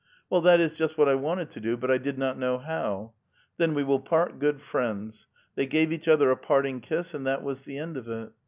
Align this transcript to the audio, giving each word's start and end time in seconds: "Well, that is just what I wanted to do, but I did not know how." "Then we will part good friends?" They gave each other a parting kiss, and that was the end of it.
"Well, 0.31 0.41
that 0.41 0.59
is 0.59 0.73
just 0.73 0.97
what 0.97 1.07
I 1.07 1.13
wanted 1.13 1.51
to 1.51 1.59
do, 1.59 1.77
but 1.77 1.91
I 1.91 1.99
did 1.99 2.17
not 2.17 2.35
know 2.35 2.57
how." 2.57 3.13
"Then 3.57 3.75
we 3.75 3.83
will 3.83 3.99
part 3.99 4.39
good 4.39 4.59
friends?" 4.59 5.27
They 5.53 5.67
gave 5.67 5.91
each 5.93 6.07
other 6.07 6.31
a 6.31 6.37
parting 6.37 6.79
kiss, 6.81 7.13
and 7.13 7.27
that 7.27 7.43
was 7.43 7.61
the 7.61 7.77
end 7.77 7.97
of 7.97 8.07
it. 8.09 8.31